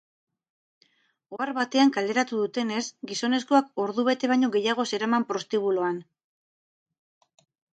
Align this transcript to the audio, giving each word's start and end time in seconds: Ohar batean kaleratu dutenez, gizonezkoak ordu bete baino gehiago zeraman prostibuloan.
Ohar 1.37 1.51
batean 1.57 1.91
kaleratu 1.97 2.39
dutenez, 2.39 2.81
gizonezkoak 3.11 3.69
ordu 3.85 4.07
bete 4.09 4.31
baino 4.35 4.51
gehiago 4.59 4.87
zeraman 4.95 5.29
prostibuloan. 5.33 6.01